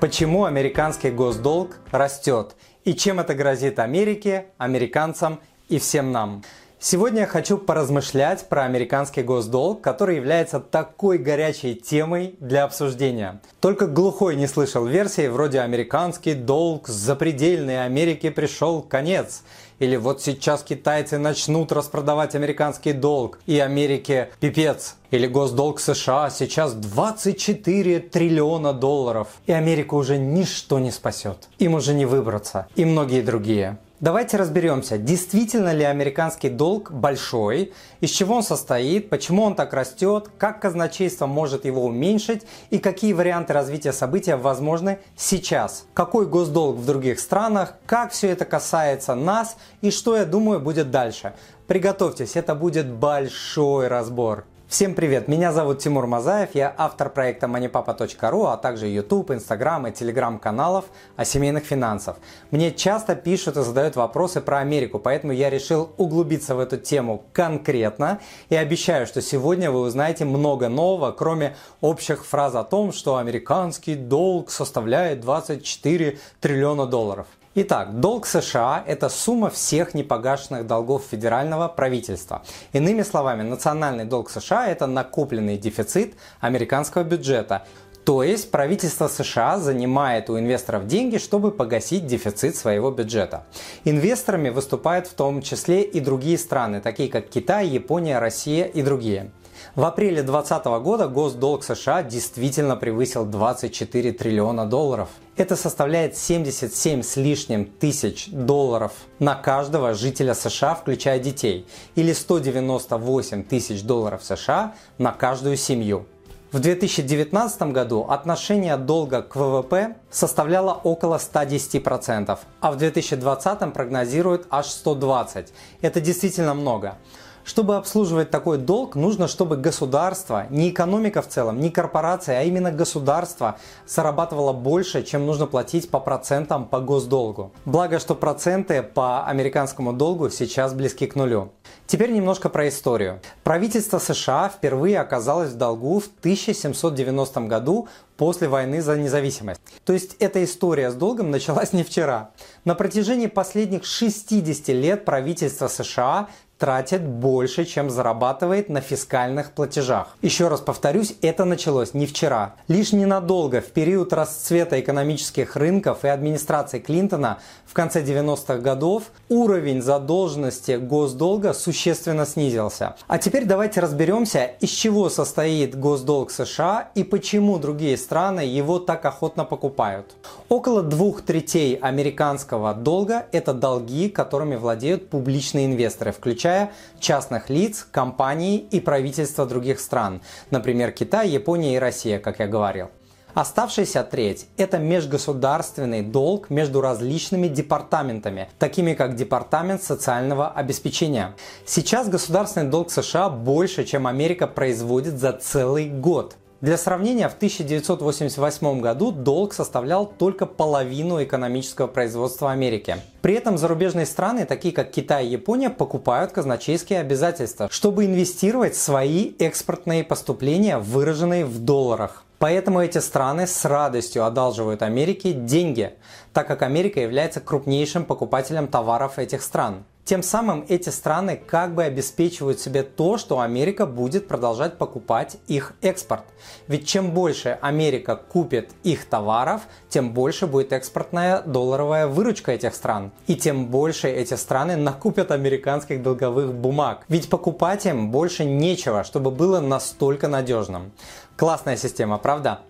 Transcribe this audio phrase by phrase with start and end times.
[0.00, 2.56] Почему американский госдолг растет?
[2.84, 6.42] И чем это грозит Америке, американцам и всем нам?
[6.78, 13.42] Сегодня я хочу поразмышлять про американский госдолг, который является такой горячей темой для обсуждения.
[13.60, 19.42] Только глухой не слышал версии вроде «американский долг с запредельной Америки пришел конец»
[19.80, 26.74] или «вот сейчас китайцы начнут распродавать американский долг и Америке пипец» или госдолг США сейчас
[26.74, 31.48] 24 триллиона долларов и Америку уже ничто не спасет.
[31.58, 33.78] Им уже не выбраться и многие другие.
[34.00, 40.30] Давайте разберемся, действительно ли американский долг большой, из чего он состоит, почему он так растет,
[40.38, 45.84] как казначейство может его уменьшить и какие варианты развития события возможны сейчас.
[45.92, 50.90] Какой госдолг в других странах, как все это касается нас и что, я думаю, будет
[50.90, 51.34] дальше.
[51.66, 54.46] Приготовьтесь, это будет большой разбор.
[54.70, 55.26] Всем привет!
[55.26, 60.84] Меня зовут Тимур Мазаев, я автор проекта moneypapa.ru, а также YouTube, Instagram и Telegram каналов
[61.16, 62.18] о семейных финансах.
[62.52, 67.24] Мне часто пишут и задают вопросы про Америку, поэтому я решил углубиться в эту тему
[67.32, 73.16] конкретно и обещаю, что сегодня вы узнаете много нового, кроме общих фраз о том, что
[73.16, 77.26] американский долг составляет 24 триллиона долларов.
[77.56, 82.42] Итак, долг США– это сумма всех непогашенных долгов федерального правительства.
[82.72, 87.66] Иными словами, национальный долг США– это накопленный дефицит американского бюджета.
[88.04, 93.44] То есть правительство США занимает у инвесторов деньги, чтобы погасить дефицит своего бюджета.
[93.84, 99.32] Инвесторами выступают в том числе и другие страны, такие как Китай, Япония, Россия и другие.
[99.74, 105.08] В апреле 2020 года госдолг США действительно превысил 24 триллиона долларов.
[105.36, 113.44] Это составляет 77 с лишним тысяч долларов на каждого жителя США, включая детей, или 198
[113.44, 116.06] тысяч долларов США на каждую семью.
[116.52, 124.66] В 2019 году отношение долга к ВВП составляло около 110%, а в 2020 прогнозируют аж
[124.66, 125.46] 120%.
[125.80, 126.96] Это действительно много.
[127.44, 132.70] Чтобы обслуживать такой долг, нужно, чтобы государство, не экономика в целом, не корпорация, а именно
[132.70, 137.52] государство зарабатывало больше, чем нужно платить по процентам по госдолгу.
[137.64, 141.52] Благо, что проценты по американскому долгу сейчас близки к нулю.
[141.86, 143.20] Теперь немножко про историю.
[143.42, 149.60] Правительство США впервые оказалось в долгу в 1790 году после войны за независимость.
[149.84, 152.32] То есть эта история с долгом началась не вчера.
[152.64, 156.28] На протяжении последних 60 лет правительство США
[156.60, 160.08] тратит больше, чем зарабатывает на фискальных платежах.
[160.20, 162.54] Еще раз повторюсь, это началось не вчера.
[162.68, 169.80] Лишь ненадолго, в период расцвета экономических рынков и администрации Клинтона в конце 90-х годов, уровень
[169.80, 172.94] задолженности госдолга существенно снизился.
[173.06, 179.06] А теперь давайте разберемся, из чего состоит госдолг США и почему другие страны его так
[179.06, 180.14] охотно покупают.
[180.50, 187.86] Около двух третей американского долга– это долги, которыми владеют публичные инвесторы, включая включая частных лиц,
[187.90, 192.90] компаний и правительства других стран, например, Китай, Япония и Россия, как я говорил.
[193.32, 201.34] Оставшаяся треть– это межгосударственный долг между различными департаментами, такими как Департамент социального обеспечения.
[201.64, 206.34] Сейчас государственный долг США больше, чем Америка производит за целый год.
[206.60, 212.98] Для сравнения, в 1988 году долг составлял только половину экономического производства Америки.
[213.22, 219.32] При этом зарубежные страны, такие как Китай и Япония, покупают казначейские обязательства, чтобы инвестировать свои
[219.38, 222.24] экспортные поступления, выраженные в долларах.
[222.38, 225.94] Поэтому эти страны с радостью одалживают Америке деньги,
[226.34, 229.84] так как Америка является крупнейшим покупателем товаров этих стран.
[230.04, 235.74] Тем самым эти страны как бы обеспечивают себе то, что Америка будет продолжать покупать их
[235.82, 236.24] экспорт.
[236.66, 243.12] Ведь чем больше Америка купит их товаров, тем больше будет экспортная долларовая выручка этих стран.
[243.28, 247.04] И тем больше эти страны накупят американских долговых бумаг.
[247.08, 250.90] Ведь покупать им больше нечего, чтобы было настолько надежным.
[251.36, 252.60] Классная система, правда?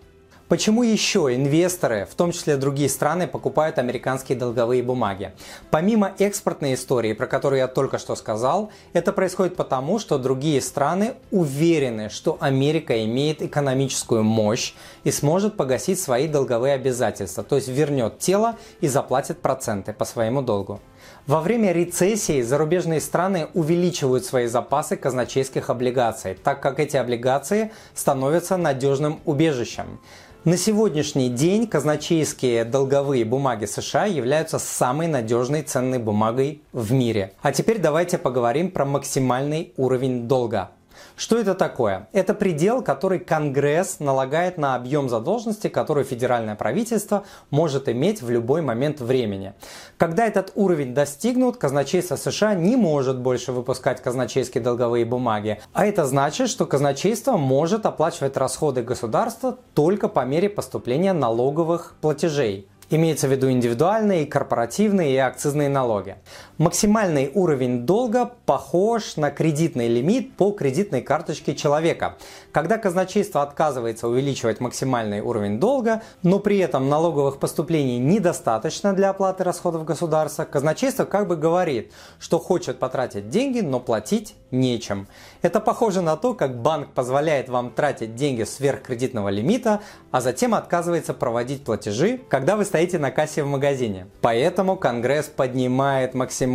[0.51, 5.31] Почему еще инвесторы, в том числе другие страны, покупают американские долговые бумаги?
[5.71, 11.15] Помимо экспортной истории, про которую я только что сказал, это происходит потому, что другие страны
[11.31, 14.75] уверены, что Америка имеет экономическую мощь
[15.05, 20.43] и сможет погасить свои долговые обязательства, то есть вернет тело и заплатит проценты по своему
[20.43, 20.81] долгу.
[21.29, 28.57] Во время рецессии зарубежные страны увеличивают свои запасы казначейских облигаций, так как эти облигации становятся
[28.57, 30.01] надежным убежищем.
[30.47, 37.35] На сегодняшний день казначейские долговые бумаги США являются самой надежной ценной бумагой в мире.
[37.43, 40.71] А теперь давайте поговорим про максимальный уровень долга.
[41.17, 42.09] Что это такое?
[42.13, 48.63] Это предел, который Конгресс налагает на объем задолженности, который федеральное правительство может иметь в любой
[48.63, 49.55] момент времени.
[49.99, 56.07] Когда этот уровень достигнут, казначейство США не может больше выпускать казначейские долговые бумаги, а это
[56.07, 62.69] значит, что казначейство может оплачивать расходы государства только по мере поступления налоговых платежей.
[62.93, 66.17] Имеется в виду индивидуальные, корпоративные и акцизные налоги.
[66.61, 72.19] Максимальный уровень долга похож на кредитный лимит по кредитной карточке человека.
[72.53, 79.43] Когда казначейство отказывается увеличивать максимальный уровень долга, но при этом налоговых поступлений недостаточно для оплаты
[79.43, 85.09] расходов государства, казначейство как бы говорит, что хочет потратить деньги, но платить нечем.
[85.41, 89.81] Это похоже на то, как банк позволяет вам тратить деньги сверх кредитного лимита,
[90.11, 94.09] а затем отказывается проводить платежи, когда вы стоите на кассе в магазине.
[94.21, 96.50] Поэтому Конгресс поднимает максимальный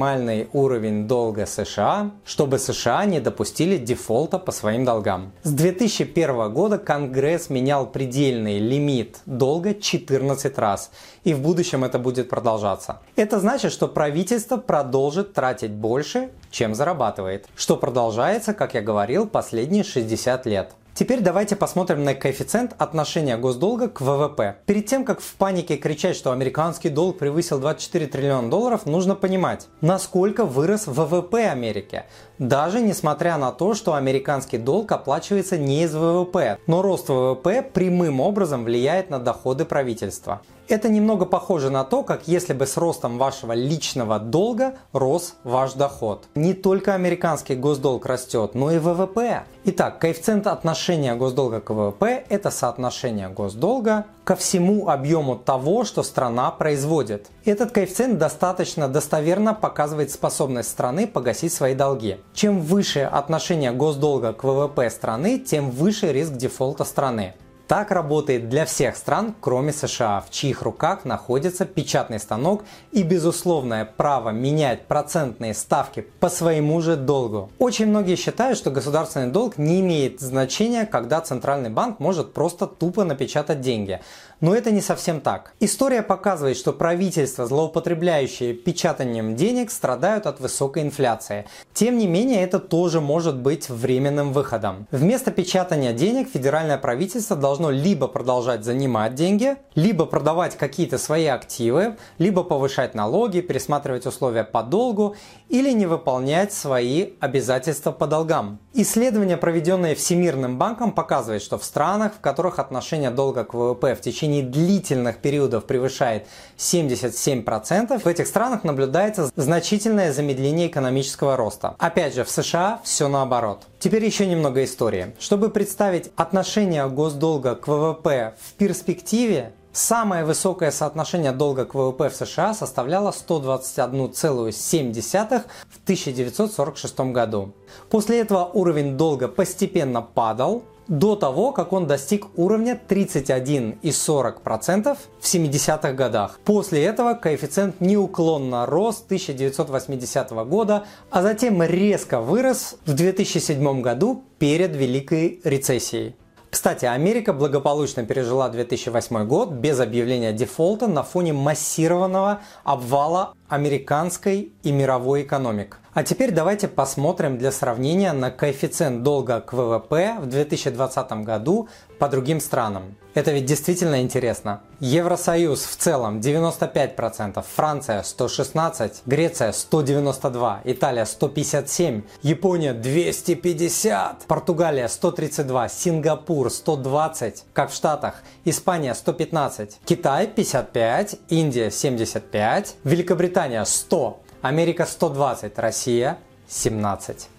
[0.54, 5.32] уровень долга США, чтобы США не допустили дефолта по своим долгам.
[5.44, 10.92] С 2001 года Конгресс менял предельный лимит долга 14 раз,
[11.24, 13.00] и в будущем это будет продолжаться.
[13.16, 19.84] Это значит, что правительство продолжит тратить больше, чем зарабатывает, что продолжается, как я говорил, последние
[19.84, 20.72] 60 лет.
[20.98, 24.56] Теперь давайте посмотрим на коэффициент отношения госдолга к ВВП.
[24.66, 29.68] Перед тем, как в панике кричать, что американский долг превысил 24 триллиона долларов, нужно понимать,
[29.82, 32.06] насколько вырос ВВП Америки.
[32.40, 38.20] Даже несмотря на то, что американский долг оплачивается не из ВВП, но рост ВВП прямым
[38.20, 40.42] образом влияет на доходы правительства.
[40.68, 45.74] Это немного похоже на то, как если бы с ростом вашего личного долга рос ваш
[45.74, 46.26] доход.
[46.34, 49.44] Не только американский госдолг растет, но и ВВП.
[49.66, 56.50] Итак, коэффициент отношения госдолга к ВВП– это соотношение госдолга ко всему объему того, что страна
[56.52, 57.28] производит.
[57.46, 62.18] Этот коэффициент достаточно достоверно показывает способность страны погасить свои долги.
[62.34, 67.36] Чем выше отношение госдолга к ВВП страны, тем выше риск дефолта страны.
[67.68, 73.86] Так работает для всех стран, кроме США, в чьих руках находится печатный станок и безусловное
[73.86, 77.50] право менять процентные ставки по своему же долгу.
[77.58, 83.04] Очень многие считают, что государственный долг не имеет значения, когда Центральный банк может просто тупо
[83.04, 84.00] напечатать деньги.
[84.42, 85.54] Но это не совсем так.
[85.60, 91.46] История показывает, что правительства, злоупотребляющие печатанием денег, страдают от высокой инфляции.
[91.74, 94.88] Тем не менее, это тоже может быть временным выходом.
[94.92, 101.98] Вместо печатания денег федеральное правительство должно либо продолжать занимать деньги, либо продавать какие-то свои активы,
[102.18, 105.16] либо повышать налоги, пересматривать условия по долгу
[105.50, 108.60] или не выполнять свои обязательства по долгам.
[108.74, 114.02] Исследование, проведенное Всемирным банком, показывает, что в странах, в которых отношение долга к ВВП в
[114.02, 116.28] течение длительных периодов превышает
[116.58, 121.76] 77%, в этих странах наблюдается значительное замедление экономического роста.
[121.80, 123.64] Опять же, в США все наоборот.
[123.80, 125.14] Теперь еще немного истории.
[125.20, 132.16] Чтобы представить отношение госдолга к ВВП в перспективе, Самое высокое соотношение долга к ВВП в
[132.16, 137.52] США составляло 121,7 в 1946 году.
[137.90, 145.94] После этого уровень долга постепенно падал, до того, как он достиг уровня 31,40% в 70-х
[145.94, 146.40] годах.
[146.46, 154.74] После этого коэффициент неуклонно рос 1980 года, а затем резко вырос в 2007 году перед
[154.76, 156.16] Великой рецессией.
[156.56, 164.72] Кстати, Америка благополучно пережила 2008 год без объявления дефолта на фоне массированного обвала американской и
[164.72, 165.80] мировой экономик.
[165.96, 172.10] А теперь давайте посмотрим для сравнения на коэффициент долга к ВВП в 2020 году по
[172.10, 172.98] другим странам.
[173.14, 174.60] Это ведь действительно интересно.
[174.82, 186.52] Евросоюз в целом 95%, Франция 116, Греция 192, Италия 157, Япония 250, Португалия 132, Сингапур
[186.52, 196.20] 120, как в Штатах, Испания 115, Китай 55, Индия 75, Великобритания 100, Америка 120, Россия
[196.48, 197.30] 17.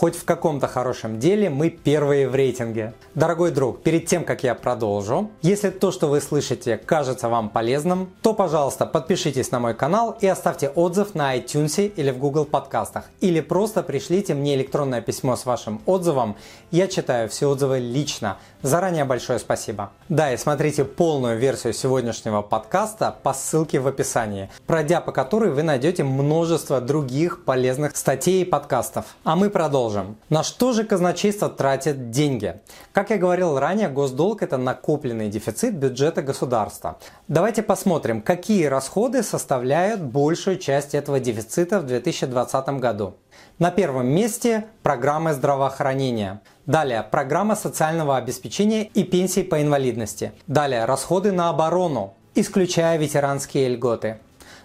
[0.00, 2.94] Хоть в каком-то хорошем деле мы первые в рейтинге.
[3.14, 8.08] Дорогой друг, перед тем, как я продолжу, если то, что вы слышите, кажется вам полезным,
[8.22, 13.10] то, пожалуйста, подпишитесь на мой канал и оставьте отзыв на iTunes или в Google подкастах.
[13.20, 16.34] Или просто пришлите мне электронное письмо с вашим отзывом.
[16.70, 18.38] Я читаю все отзывы лично.
[18.62, 19.90] Заранее большое спасибо.
[20.08, 25.62] Да, и смотрите полную версию сегодняшнего подкаста по ссылке в описании, пройдя по которой вы
[25.62, 29.04] найдете множество других полезных статей и подкастов.
[29.24, 30.16] А мы продолжим продолжим.
[30.28, 32.60] На что же казначейство тратит деньги?
[32.92, 36.98] Как я говорил ранее, госдолг– это накопленный дефицит бюджета государства.
[37.28, 43.14] Давайте посмотрим, какие расходы составляют большую часть этого дефицита в 2020 году.
[43.58, 46.40] На первом месте программы здравоохранения.
[46.66, 50.32] Далее программа социального обеспечения и пенсии по инвалидности.
[50.46, 54.18] Далее расходы на оборону, исключая ветеранские льготы.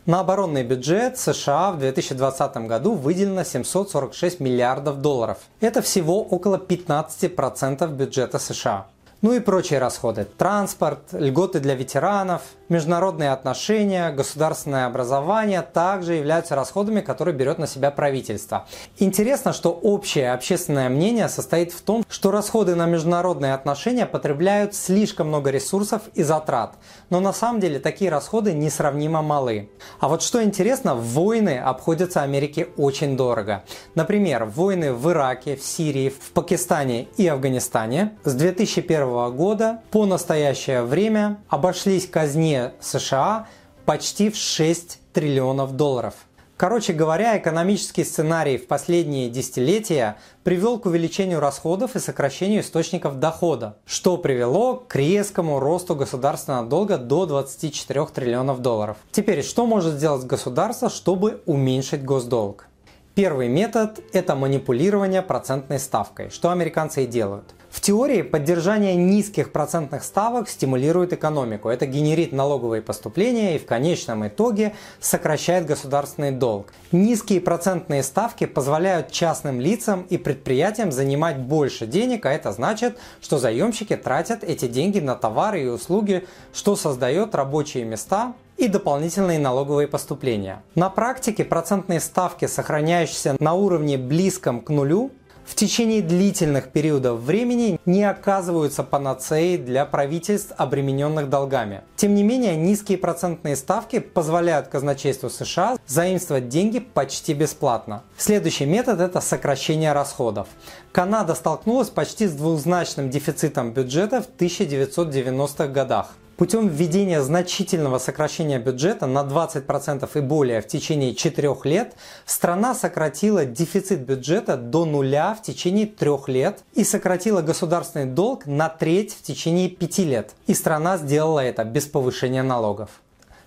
[0.06, 5.40] На оборонный бюджет США в 2020 году выделено 746 миллиардов долларов.
[5.62, 8.86] Это всего около 15% бюджета США.
[9.26, 10.28] Ну и прочие расходы.
[10.38, 17.90] Транспорт, льготы для ветеранов, международные отношения, государственное образование также являются расходами, которые берет на себя
[17.90, 18.68] правительство.
[19.00, 25.30] Интересно, что общее общественное мнение состоит в том, что расходы на международные отношения потребляют слишком
[25.30, 26.76] много ресурсов и затрат.
[27.10, 29.72] Но на самом деле такие расходы несравнимо малы.
[30.00, 33.64] А вот что интересно, войны обходятся Америке очень дорого.
[33.96, 40.84] Например, войны в Ираке, в Сирии, в Пакистане и Афганистане с 2001 года по настоящее
[40.84, 43.48] время обошлись казне США
[43.86, 46.14] почти в 6 триллионов долларов.
[46.58, 53.78] Короче говоря, экономический сценарий в последние десятилетия привел к увеличению расходов и сокращению источников дохода,
[53.86, 58.96] что привело к резкому росту государственного долга до 24 триллионов долларов.
[59.12, 62.68] Теперь, что может сделать государство, чтобы уменьшить госдолг?
[63.16, 67.54] Первый метод– это манипулирование процентной ставкой, что американцы и делают.
[67.76, 71.68] В теории поддержание низких процентных ставок стимулирует экономику.
[71.68, 76.72] Это генерит налоговые поступления и в конечном итоге сокращает государственный долг.
[76.94, 83.40] Низкие процентные ставки позволяют частным лицам и предприятиям занимать больше денег, а это значит, что
[83.40, 89.90] заемщики тратят эти деньги на товары и услуги, что создает рабочие места и дополнительные налоговые
[89.90, 90.64] поступления.
[90.76, 95.12] На практике процентные ставки, сохраняющиеся на уровне близком к нулю,
[95.46, 101.82] в течение длительных периодов времени не оказываются панацеей для правительств, обремененных долгами.
[101.96, 108.04] Тем не менее, низкие процентные ставки позволяют казначейству США заимствовать деньги почти бесплатно.
[108.18, 110.48] Следующий метод– это сокращение расходов.
[110.92, 116.16] Канада столкнулась почти с двузначным дефицитом бюджета в 1990-х годах.
[116.38, 123.46] Путем введения значительного сокращения бюджета на 20% и более в течение 4 лет страна сократила
[123.46, 129.22] дефицит бюджета до нуля в течение 3 лет и сократила государственный долг на треть в
[129.22, 130.34] течение 5 лет.
[130.46, 132.90] И страна сделала это без повышения налогов.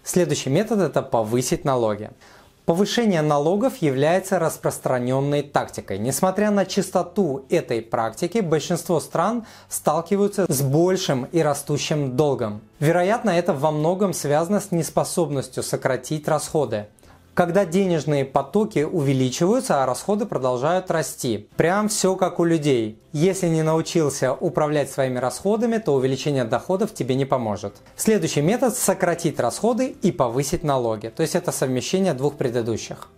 [0.02, 2.10] Следующий метод– это повысить налоги.
[2.68, 5.98] Повышение налогов является распространенной тактикой.
[5.98, 12.60] Несмотря на чистоту этой практики, большинство стран сталкиваются с большим и растущим долгом.
[12.78, 16.88] Вероятно, это во многом связано с неспособностью сократить расходы
[17.38, 21.48] когда денежные потоки увеличиваются, а расходы продолжают расти.
[21.56, 23.00] Прям все как у людей.
[23.12, 27.76] Если не научился управлять своими расходами, то увеличение доходов тебе не поможет.
[27.94, 31.12] Следующий метод– сократить расходы и повысить налоги.
[31.14, 33.08] То есть это совмещение двух предыдущих.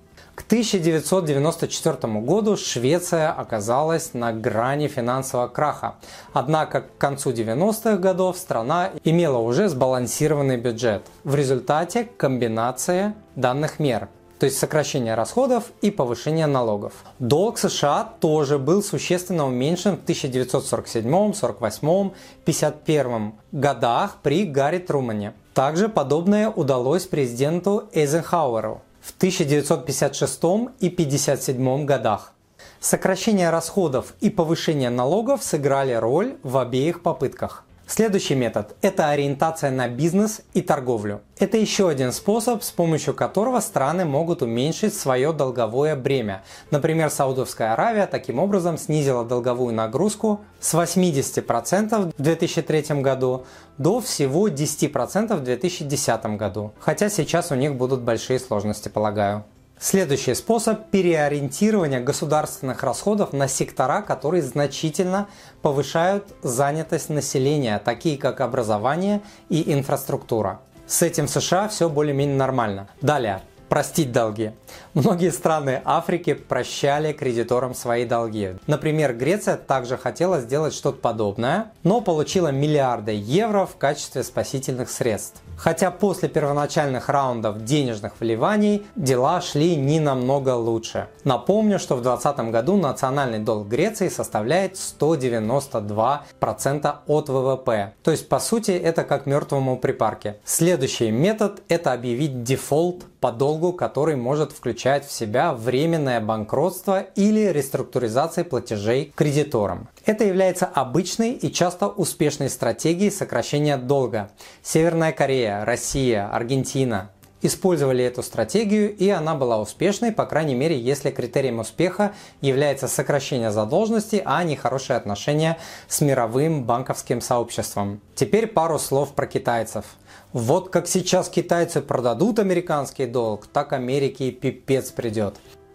[0.40, 5.96] К 1994 году Швеция оказалась на грани финансового краха.
[6.32, 11.02] Однако к концу 90-х годов страна имела уже сбалансированный бюджет.
[11.24, 16.94] В результате комбинация данных мер то есть сокращение расходов и повышение налогов.
[17.18, 22.10] Долг США тоже был существенно уменьшен в 1947, 48,
[22.46, 25.34] 51 годах при Гарри Трумане.
[25.52, 28.80] Также подобное удалось президенту Эйзенхауэру
[29.10, 30.42] в 1956
[30.80, 32.32] и 1957 годах.
[32.78, 37.64] Сокращение расходов и повышение налогов сыграли роль в обеих попытках.
[37.92, 41.22] Следующий метод– это ориентация на бизнес и торговлю.
[41.40, 46.44] Это еще один способ, с помощью которого страны могут уменьшить свое долговое бремя.
[46.70, 53.44] Например, Саудовская Аравия таким образом снизила долговую нагрузку с 80% в 2003 году
[53.76, 56.72] до всего 10% в 2010 году.
[56.78, 59.44] Хотя сейчас у них будут большие сложности, полагаю.
[59.82, 65.26] Следующий способ– переориентирования государственных расходов на сектора, которые значительно
[65.62, 70.60] повышают занятость населения, такие как образование и инфраструктура.
[70.86, 72.88] С этим США все более-менее нормально.
[73.00, 74.52] Далее, простить долги.
[74.94, 78.56] Многие страны Африки прощали кредиторам свои долги.
[78.66, 85.40] Например, Греция также хотела сделать что-то подобное, но получила миллиарды евро в качестве спасительных средств.
[85.56, 91.06] Хотя после первоначальных раундов денежных вливаний дела шли не намного лучше.
[91.22, 97.92] Напомню, что в 2020 году национальный долг Греции составляет 192% от ВВП.
[98.02, 100.38] То есть, по сути, это как мертвому припарке.
[100.44, 107.52] Следующий метод– это объявить дефолт по долгу который может включать в себя временное банкротство или
[107.52, 109.88] реструктуризацию платежей кредиторам.
[110.06, 114.30] Это является обычной и часто успешной стратегией сокращения долга.
[114.62, 117.10] Северная Корея, Россия, Аргентина,
[117.42, 123.50] использовали эту стратегию, и она была успешной, по крайней мере, если критерием успеха является сокращение
[123.50, 125.58] задолженности, а не хорошие отношения
[125.88, 128.00] с мировым банковским сообществом.
[128.14, 129.84] Теперь пару слов про китайцев.
[130.32, 135.34] Вот как сейчас китайцы продадут американский долг, так Америке и пипец придет.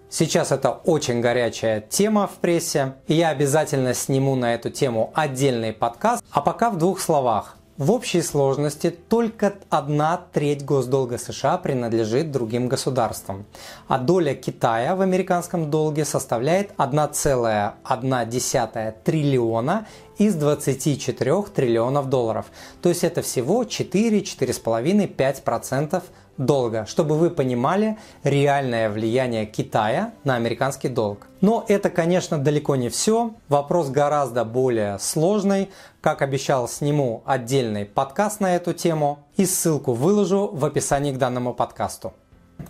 [0.10, 5.74] Сейчас это очень горячая тема в прессе, и я обязательно сниму на эту тему отдельный
[5.74, 6.24] подкаст.
[6.32, 7.58] А пока в двух словах.
[7.78, 13.46] В общей сложности только одна треть госдолга США принадлежит другим государствам,
[13.90, 22.46] а доля Китая в американском долге составляет 1,1 триллиона из 24 триллионов долларов.
[22.82, 26.02] То есть это всего 4, 4,5, 5%
[26.38, 31.28] долга, чтобы вы понимали реальное влияние Китая на американский долг.
[31.42, 33.32] Но это, конечно, далеко не все.
[33.48, 35.70] Вопрос гораздо более сложный.
[36.02, 41.54] Как обещал, сниму отдельный подкаст на эту тему и ссылку выложу в описании к данному
[41.54, 42.14] подкасту.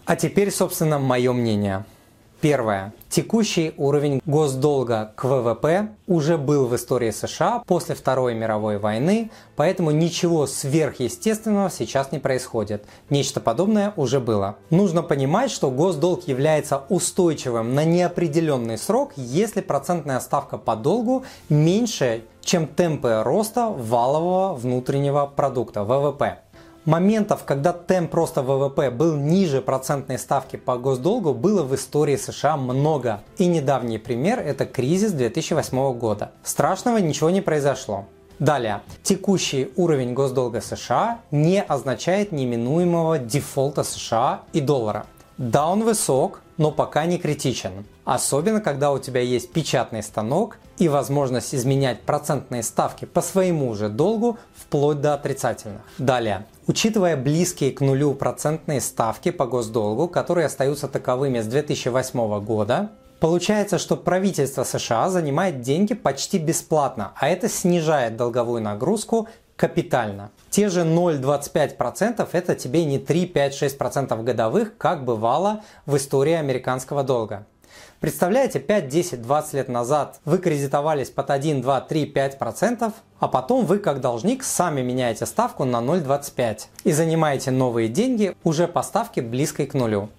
[0.06, 1.86] А теперь, собственно, мое мнение.
[2.46, 2.94] Первое.
[3.10, 9.90] Текущий уровень госдолга к ВВП уже был в истории США после Второй мировой войны, поэтому
[9.90, 12.86] ничего сверхъестественного сейчас не происходит.
[13.10, 14.58] Нечто подобное уже было.
[14.70, 22.26] Нужно понимать, что госдолг является устойчивым на неопределенный срок, если процентная ставка по долгу меньше,
[22.42, 26.42] чем темпы роста валового внутреннего продукта ВВП.
[26.86, 32.58] Моментов, когда темп роста ВВП был ниже процентной ставки по госдолгу, было в истории США
[32.58, 33.22] много.
[33.40, 36.32] И недавний пример– это кризис 2008 года.
[36.44, 38.06] Страшного ничего не произошло.
[38.38, 38.82] Далее.
[39.02, 45.08] Текущий уровень госдолга США не означает неминуемого дефолта США и доллара.
[45.40, 47.86] Да, он высок, но пока не критичен.
[48.04, 53.90] Особенно, когда у тебя есть печатный станок и возможность изменять процентные ставки по своему же
[53.90, 55.82] долгу вплоть до отрицательных.
[55.98, 56.46] Далее.
[56.68, 63.80] Учитывая близкие к нулю процентные ставки по госдолгу, которые остаются таковыми с 2008 года, Получается,
[63.80, 70.32] что правительство США занимает деньги почти бесплатно, а это снижает долговую нагрузку капитально.
[70.50, 77.04] Те же 0,25% это тебе не 3, 5, 6% годовых, как бывало в истории американского
[77.04, 77.46] долга.
[78.00, 83.66] Представляете, 5, 10, 20 лет назад вы кредитовались под 1, 2, 3, 5%, а потом
[83.66, 89.22] вы как должник сами меняете ставку на 0,25 и занимаете новые деньги уже по ставке
[89.22, 90.10] близкой к нулю.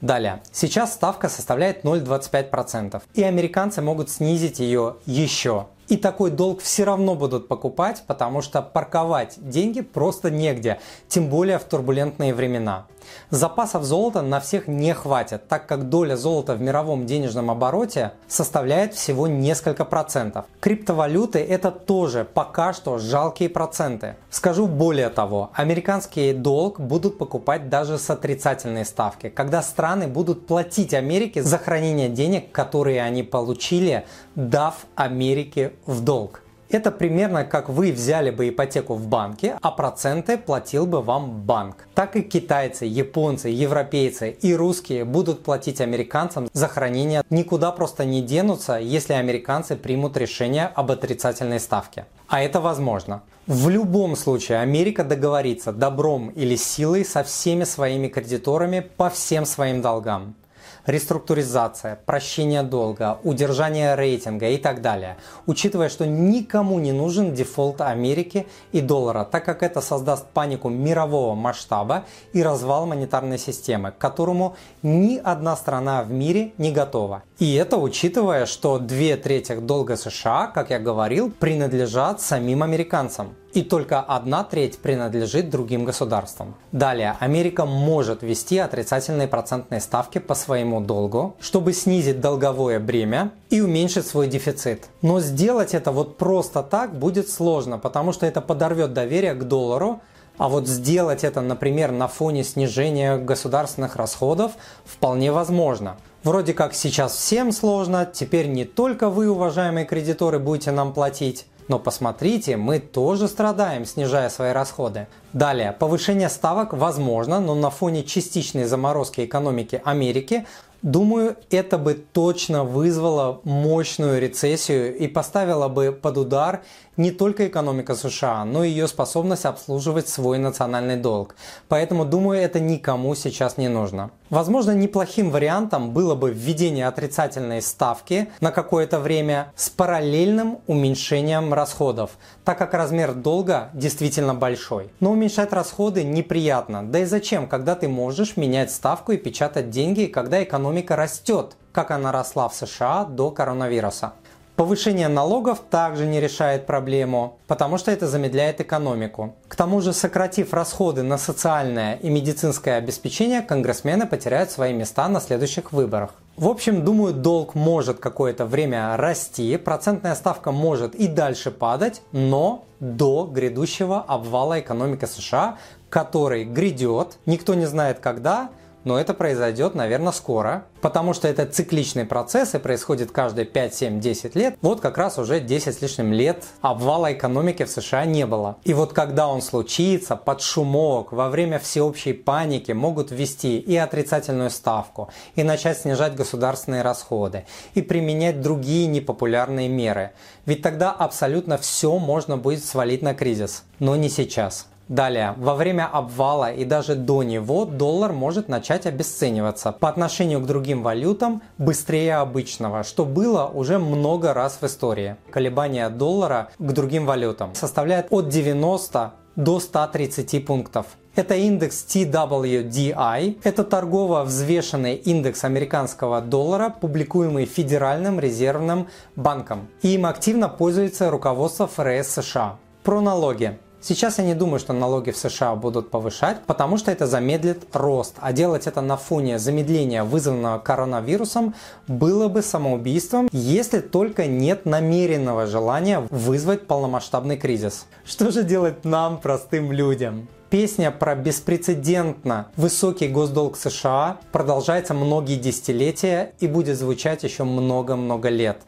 [0.00, 0.42] Далее.
[0.50, 5.66] Сейчас ставка составляет 0,25%, и американцы могут снизить ее еще.
[5.90, 11.58] И такой долг все равно будут покупать, потому что парковать деньги просто негде, тем более
[11.58, 12.86] в турбулентные времена.
[13.30, 18.94] Запасов золота на всех не хватит, так как доля золота в мировом денежном обороте составляет
[18.94, 20.46] всего несколько процентов.
[20.60, 24.16] Криптовалюты это тоже пока что жалкие проценты.
[24.30, 30.94] Скажу более того, американский долг будут покупать даже с отрицательной ставки, когда страны будут платить
[30.94, 36.42] Америке за хранение денег, которые они получили, дав Америке в долг.
[36.70, 41.88] Это примерно как вы взяли бы ипотеку в банке, а проценты платил бы вам банк.
[41.94, 47.24] Так и китайцы, японцы, европейцы и русские будут платить американцам за хранение.
[47.28, 52.06] Никуда просто не денутся, если американцы примут решение об отрицательной ставке.
[52.28, 53.22] А это возможно.
[53.48, 59.82] В любом случае Америка договорится добром или силой со всеми своими кредиторами по всем своим
[59.82, 60.36] долгам
[60.86, 65.16] реструктуризация, прощение долга, удержание рейтинга и так далее,
[65.46, 71.34] учитывая, что никому не нужен дефолт Америки и доллара, так как это создаст панику мирового
[71.34, 77.22] масштаба и развал монетарной системы, к которому ни одна страна в мире не готова.
[77.38, 83.62] И это учитывая, что две трети долга США, как я говорил, принадлежат самим американцам и
[83.62, 86.54] только одна треть принадлежит другим государствам.
[86.72, 93.60] Далее, Америка может ввести отрицательные процентные ставки по своему долгу, чтобы снизить долговое бремя и
[93.60, 94.88] уменьшить свой дефицит.
[95.02, 100.00] Но сделать это вот просто так будет сложно, потому что это подорвет доверие к доллару,
[100.38, 104.52] а вот сделать это, например, на фоне снижения государственных расходов
[104.86, 105.98] вполне возможно.
[106.22, 111.78] Вроде как сейчас всем сложно, теперь не только вы, уважаемые кредиторы, будете нам платить, но
[111.78, 115.06] посмотрите, мы тоже страдаем, снижая свои расходы.
[115.32, 120.46] Далее, повышение ставок возможно, но на фоне частичной заморозки экономики Америки
[120.82, 126.62] Думаю, это бы точно вызвало мощную рецессию и поставило бы под удар
[127.00, 131.34] не только экономика США, но и ее способность обслуживать свой национальный долг.
[131.68, 134.10] Поэтому, думаю, это никому сейчас не нужно.
[134.28, 142.10] Возможно, неплохим вариантом было бы введение отрицательной ставки на какое-то время с параллельным уменьшением расходов,
[142.44, 144.90] так как размер долга действительно большой.
[145.00, 146.86] Но уменьшать расходы неприятно.
[146.86, 151.90] Да и зачем, когда ты можешь менять ставку и печатать деньги, когда экономика растет, как
[151.90, 154.12] она росла в США до коронавируса.
[154.60, 159.34] Повышение налогов также не решает проблему, потому что это замедляет экономику.
[159.48, 165.22] К тому же, сократив расходы на социальное и медицинское обеспечение, конгрессмены потеряют свои места на
[165.22, 166.10] следующих выборах.
[166.36, 172.66] В общем, думаю, долг может какое-то время расти, процентная ставка может и дальше падать, но
[172.80, 175.56] до грядущего обвала экономики США,
[175.88, 178.50] который грядет, никто не знает когда,
[178.84, 184.00] но это произойдет, наверное, скоро, потому что это цикличный процесс и происходит каждые 5, 7,
[184.00, 184.56] 10 лет.
[184.62, 188.56] Вот как раз уже 10 с лишним лет обвала экономики в США не было.
[188.64, 194.50] И вот когда он случится, под шумок, во время всеобщей паники могут ввести и отрицательную
[194.50, 200.12] ставку, и начать снижать государственные расходы, и применять другие непопулярные меры.
[200.46, 203.64] Ведь тогда абсолютно все можно будет свалить на кризис.
[203.78, 204.66] Но не сейчас.
[204.90, 210.46] Далее, во время обвала и даже до него доллар может начать обесцениваться по отношению к
[210.46, 215.14] другим валютам быстрее обычного, что было уже много раз в истории.
[215.30, 220.86] Колебания доллара к другим валютам составляют от 90 до 130 пунктов.
[221.14, 223.38] Это индекс TWDI.
[223.44, 229.68] Это торгово взвешенный индекс американского доллара, публикуемый Федеральным резервным банком.
[229.82, 232.56] И им активно пользуется руководство ФРС США.
[232.82, 233.56] Про налоги.
[233.82, 238.14] Сейчас я не думаю, что налоги в США будут повышать, потому что это замедлит рост.
[238.18, 241.54] А делать это на фоне замедления, вызванного коронавирусом,
[241.88, 247.86] было бы самоубийством, если только нет намеренного желания вызвать полномасштабный кризис.
[248.04, 250.28] Что же делать нам, простым людям?
[250.50, 258.58] Песня про беспрецедентно высокий госдолг США продолжается многие десятилетия и будет звучать еще много-много лет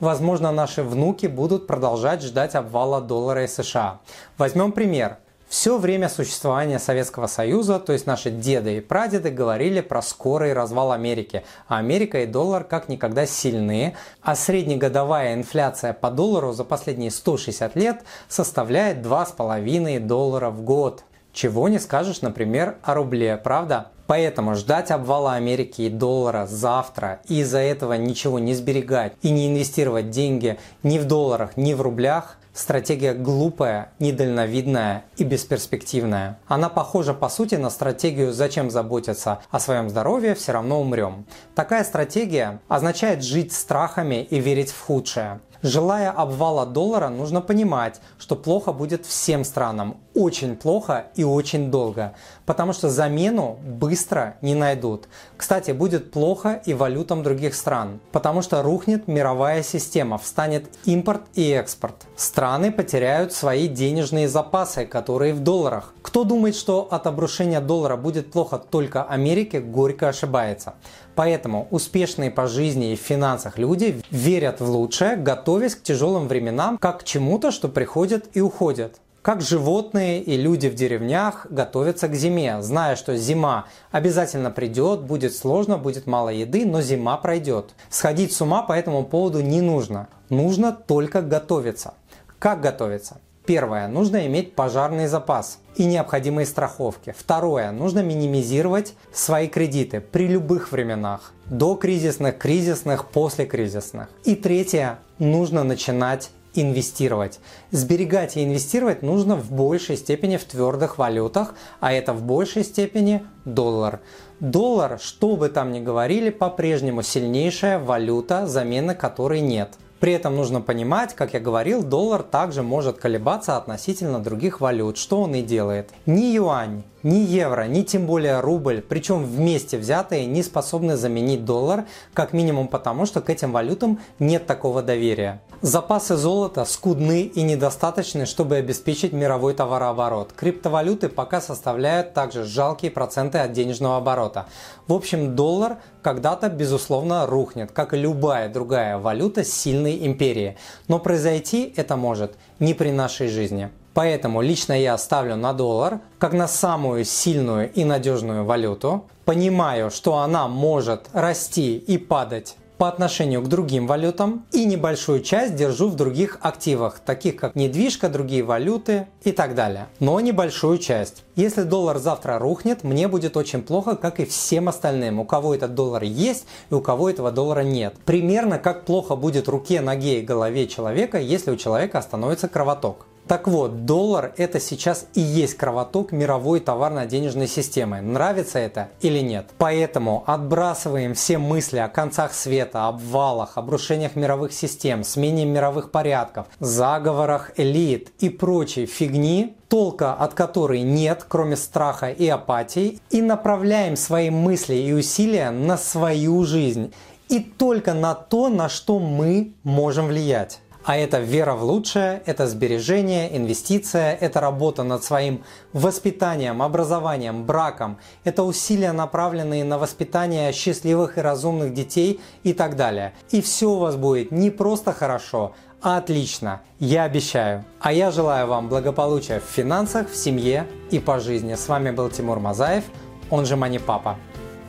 [0.00, 4.00] возможно, наши внуки будут продолжать ждать обвала доллара и США.
[4.38, 5.18] Возьмем пример.
[5.48, 10.92] Все время существования Советского Союза, то есть наши деды и прадеды, говорили про скорый развал
[10.92, 17.10] Америки, а Америка и доллар как никогда сильны, а среднегодовая инфляция по доллару за последние
[17.10, 21.02] 160 лет составляет 2,5 доллара в год.
[21.32, 23.88] Чего не скажешь, например, о рубле, правда?
[24.06, 29.48] Поэтому ждать обвала Америки и доллара завтра и из-за этого ничего не сберегать и не
[29.48, 36.40] инвестировать деньги ни в долларах, ни в рублях Стратегия глупая, недальновидная и бесперспективная.
[36.48, 41.26] Она похожа по сути на стратегию «зачем заботиться о своем здоровье, все равно умрем».
[41.54, 45.40] Такая стратегия означает жить страхами и верить в худшее.
[45.62, 52.14] Желая обвала доллара, нужно понимать, что плохо будет всем странам, очень плохо и очень долго,
[52.46, 55.06] потому что замену быстро не найдут.
[55.36, 61.50] Кстати, будет плохо и валютам других стран, потому что рухнет мировая система, встанет импорт и
[61.50, 62.06] экспорт.
[62.16, 65.92] Страны потеряют свои денежные запасы, которые в долларах.
[66.00, 70.74] Кто думает, что от обрушения доллара будет плохо только Америке, горько ошибается.
[71.20, 76.78] Поэтому успешные по жизни и в финансах люди верят в лучшее, готовясь к тяжелым временам,
[76.78, 79.02] как к чему-то, что приходит и уходит.
[79.20, 85.36] Как животные и люди в деревнях готовятся к зиме, зная, что зима обязательно придет, будет
[85.36, 87.74] сложно, будет мало еды, но зима пройдет.
[87.90, 90.08] Сходить с ума по этому поводу не нужно.
[90.30, 91.92] Нужно только готовиться.
[92.38, 93.20] Как готовиться?
[93.50, 93.88] Первое.
[93.88, 97.12] Нужно иметь пожарный запас и необходимые страховки.
[97.18, 97.72] Второе.
[97.72, 101.32] Нужно минимизировать свои кредиты при любых временах.
[101.46, 104.08] До кризисных, кризисных, после кризисных.
[104.22, 105.00] И третье.
[105.18, 107.40] Нужно начинать инвестировать.
[107.72, 113.24] Сберегать и инвестировать нужно в большей степени в твердых валютах, а это в большей степени
[113.44, 113.98] доллар.
[114.38, 119.70] Доллар, что бы там ни говорили, по-прежнему сильнейшая валюта, замены которой нет.
[120.00, 125.20] При этом нужно понимать, как я говорил, доллар также может колебаться относительно других валют, что
[125.20, 125.90] он и делает.
[126.06, 131.86] Ни юань, ни евро, ни тем более рубль, причем вместе взятые, не способны заменить доллар,
[132.14, 135.40] как минимум потому, что к этим валютам нет такого доверия.
[135.62, 140.32] Запасы золота скудны и недостаточны, чтобы обеспечить мировой товарооборот.
[140.32, 144.46] Криптовалюты пока составляют также жалкие проценты от денежного оборота.
[144.86, 150.56] В общем, доллар когда-то, безусловно, рухнет, как и любая другая валюта сильной империи.
[150.88, 153.70] Но произойти это может не при нашей жизни.
[153.94, 159.04] Поэтому лично я ставлю на доллар как на самую сильную и надежную валюту.
[159.24, 165.54] Понимаю, что она может расти и падать по отношению к другим валютам и небольшую часть
[165.54, 169.88] держу в других активах, таких как недвижка, другие валюты и так далее.
[169.98, 171.22] Но небольшую часть.
[171.36, 175.74] Если доллар завтра рухнет, мне будет очень плохо, как и всем остальным, у кого этот
[175.74, 177.96] доллар есть и у кого этого доллара нет.
[178.06, 183.04] Примерно как плохо будет руке, ноге и голове человека, если у человека остановится кровоток.
[183.30, 188.00] Так вот, доллар это сейчас и есть кровоток мировой товарно-денежной системы.
[188.00, 189.50] Нравится это или нет?
[189.56, 197.52] Поэтому отбрасываем все мысли о концах света, обвалах, обрушениях мировых систем, смене мировых порядков, заговорах
[197.56, 204.30] элит и прочей фигни, толка от которой нет, кроме страха и апатии, и направляем свои
[204.30, 206.92] мысли и усилия на свою жизнь
[207.28, 210.58] и только на то, на что мы можем влиять.
[210.84, 217.98] А это вера в лучшее, это сбережение, инвестиция, это работа над своим воспитанием, образованием, браком,
[218.24, 223.12] это усилия, направленные на воспитание счастливых и разумных детей и так далее.
[223.30, 227.64] И все у вас будет не просто хорошо, а отлично, я обещаю.
[227.80, 231.54] А я желаю вам благополучия в финансах, в семье и по жизни.
[231.54, 232.84] С вами был Тимур Мазаев,
[233.30, 234.16] он же Мани Папа.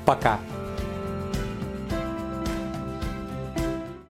[0.06, 0.40] Пока!